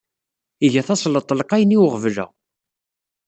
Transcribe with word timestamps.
Iga 0.65 0.81
tasleṭ 0.87 1.27
lqayen 1.39 1.75
i 1.75 1.77
uɣbel-a. 1.83 2.25